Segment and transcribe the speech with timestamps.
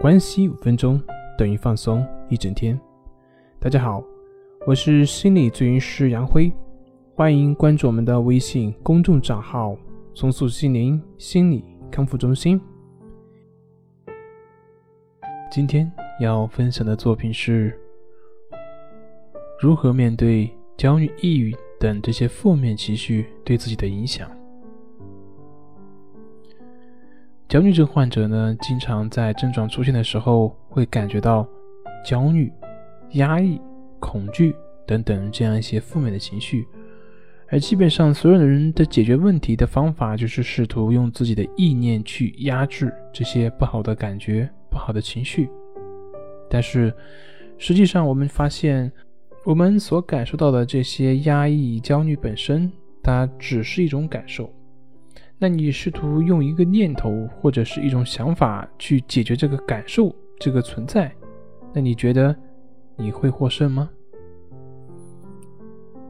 [0.00, 0.98] 关系五分钟
[1.36, 2.80] 等于放松一整天。
[3.58, 4.02] 大家好，
[4.66, 6.50] 我是心理咨询师杨辉，
[7.14, 9.76] 欢迎关注我们的微信公众账号
[10.16, 12.58] “松塑心灵心理康复中心”。
[15.52, 17.78] 今天要分享的作品是
[19.60, 24.30] 如何面对焦虑、抑郁等这些负面情绪对自己的影响。
[27.50, 31.44] 焦虑症患者呢，经常在症状出现的时候会感觉到
[32.06, 32.48] 焦虑、
[33.14, 33.60] 压抑、
[33.98, 34.54] 恐惧
[34.86, 36.64] 等等这样一些负面的情绪，
[37.48, 45.50] 而基本上所有的人的解决问题的方法就是试图用自己的意念去压制这些不好的感觉、不好的情绪。
[46.48, 46.94] 但是
[47.58, 48.92] 实际上，我们发现
[49.44, 52.70] 我们所感受到的这些压抑、焦虑本身，
[53.02, 54.48] 它只是一种感受。
[55.42, 61.10] 那你试图用一个念头或者是一种想法去解决这个感受、这个存在，
[61.72, 62.36] 那你觉得
[62.94, 63.88] 你会获胜吗？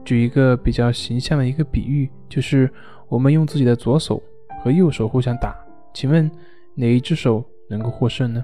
[0.03, 2.69] 举一个比较形象的一个比喻，就是
[3.07, 4.21] 我们用自己的左手
[4.61, 5.55] 和右手互相打，
[5.93, 6.29] 请问
[6.75, 8.43] 哪一只手能够获胜呢？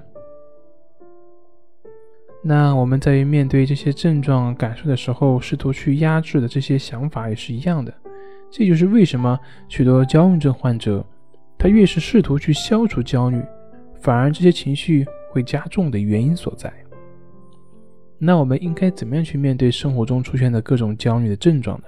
[2.40, 7.92] 那我们在面对这些症状感受的时候，试图去压制的这些想法也是一样的。
[8.50, 11.04] 这就是为什么许多焦虑症患者，
[11.58, 13.42] 他越是试图去消除焦虑，
[14.00, 16.72] 反而这些情绪会加重的原因所在。
[18.18, 21.86] 那我们应该怎么样去面对生活中出现的各种焦虑的症状呢？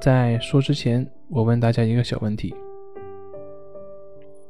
[0.00, 2.54] 在说之前，我问大家一个小问题：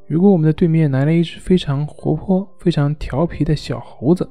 [0.07, 4.29] 如果我们的对面来了一只非常活泼、非常调皮的小猴子，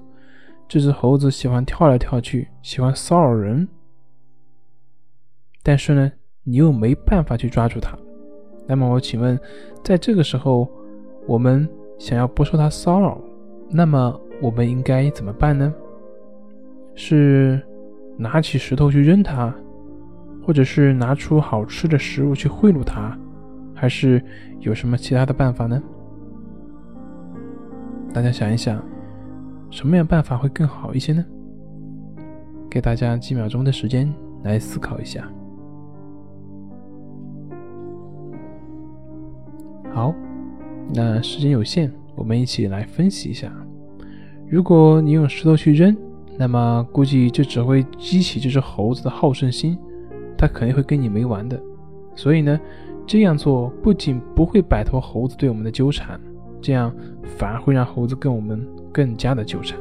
[0.68, 3.68] 这只猴子喜欢跳来跳去，喜欢骚扰人。
[5.64, 6.12] 但是呢，
[6.44, 7.98] 你又没办法去抓住它。
[8.68, 9.40] 那么我请问，
[9.84, 10.70] 在这个时候，
[11.28, 11.68] 我们
[11.98, 13.20] 想要不受它骚扰，
[13.70, 15.74] 那么我们应该怎么办呢？
[16.96, 17.62] 是
[18.18, 19.54] 拿起石头去扔它，
[20.46, 23.18] 或者是拿出好吃的食物去贿赂它，
[23.74, 24.24] 还是
[24.60, 25.82] 有什么其他的办法呢？
[28.14, 28.84] 大家想一想，
[29.70, 31.24] 什么样办法会更好一些呢？
[32.70, 34.14] 给大家几秒钟的时间
[34.44, 35.28] 来思考一下。
[39.94, 40.16] 好，
[40.94, 43.52] 那时间有限，我们一起来分析一下。
[44.50, 45.96] 如果你用石头去扔，
[46.38, 49.78] 那么估计这只会激起这只猴子的好胜心，
[50.38, 51.62] 它肯定会跟你没完的。
[52.16, 52.58] 所以呢，
[53.06, 56.18] 这样做不仅不会摆脱猴子对我们的纠缠，
[56.62, 56.94] 这样
[57.38, 59.78] 反而会让猴子跟我们更加的纠缠。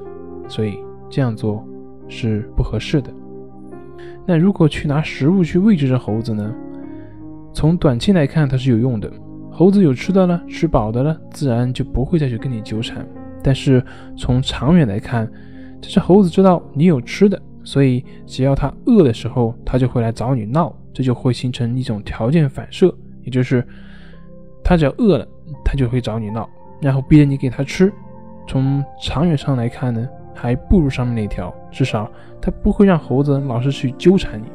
[0.49, 0.77] 所以
[1.09, 1.65] 这样做
[2.09, 3.13] 是不合适的。
[4.27, 6.53] 那如果去拿食物去喂这只猴子呢？
[7.53, 9.11] 从短期来看，它是有用的。
[9.61, 13.07] 猴子有吃的了，吃饱的了，自然就不会再去跟你纠缠。
[13.43, 13.85] 但是
[14.17, 15.31] 从长远来看，
[15.83, 22.87] 这只猴子知道你有吃的，所以只要它饿的时候，它就会来找你闹，这就会形成一种条件反射，
[23.23, 23.63] 也就是
[24.65, 25.29] 它只要饿了，
[25.63, 26.49] 它就会找你闹，
[26.81, 27.93] 然后逼着你给它吃。
[28.49, 32.11] 从长远上来看呢，还不如上面那条，至少
[32.41, 34.47] 它不会让猴子老是去纠缠你。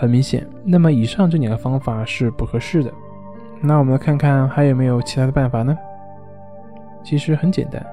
[0.00, 2.90] 很明显，那么以上这两个方法是不合适的。
[3.60, 5.76] 那我们来看看还有没有其他的办法呢？
[7.04, 7.84] 其实很简单，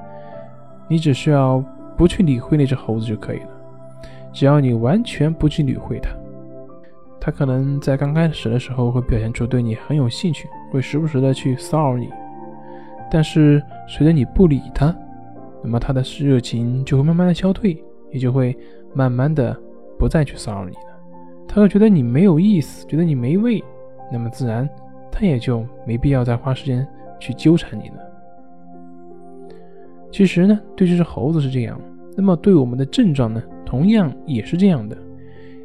[0.88, 1.62] 你只需要
[1.98, 3.50] 不去理会那只猴子就可以了。
[4.32, 6.10] 只要你完全不去理会它，
[7.20, 12.08] 它可能在刚开始的时候会表现出对你很有兴趣，会时不时的去骚扰你。
[13.12, 14.96] 但是随着你不理它，
[15.62, 18.58] 那么它的热情就会慢慢的消退，也就会
[18.94, 19.54] 慢慢的
[20.00, 20.74] 不再去骚扰你。
[21.48, 23.64] 他会觉得你没有意思，觉得你没味，
[24.12, 24.70] 那么自然
[25.12, 26.88] 他也就没必要再花时间
[27.20, 27.96] 去纠缠你了。
[30.12, 31.80] 其实呢，对这只猴子是这样，
[32.16, 34.96] 那么对我们的症状呢，同样也是这样的。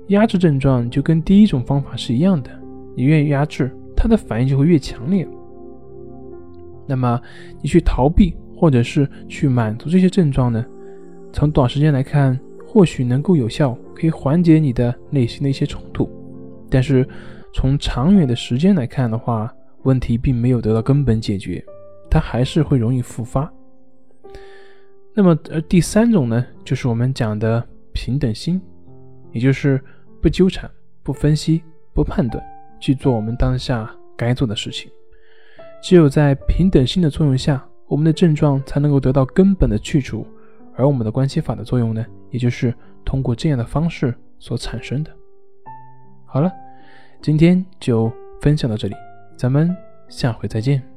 [0.09, 2.50] 压制症状就跟第一种方法是一样的，
[2.97, 5.26] 你越压制，它的反应就会越强烈。
[6.87, 7.20] 那么
[7.60, 10.64] 你去逃避或者是去满足这些症状呢，
[11.32, 12.38] 从短时间来看。
[12.72, 16.08] 或许能够有效，可以缓解你的内心的一些冲突，
[16.70, 17.06] 但是
[17.52, 21.62] 从长远的时间来看的话，问题并没有得到根本解决，
[22.10, 23.52] 它还是会容易复发。
[25.12, 28.58] 那么，而第三种呢，就是我们讲的平等心，
[29.32, 29.78] 也就是
[30.22, 30.70] 不纠缠、
[31.02, 32.42] 不分析、不判断，
[32.80, 34.90] 去做我们当下该做的事情。
[35.82, 40.26] 只有在平等心的作用下，我们的症状才能够得到根本的去除。
[40.74, 42.74] 而我们的关系法的作用呢，也就是
[43.04, 45.10] 通过这样的方式所产生的。
[46.24, 46.52] 好了，
[47.20, 48.94] 今天就分享到这里，
[49.36, 49.74] 咱们
[50.08, 50.92] 下回再见。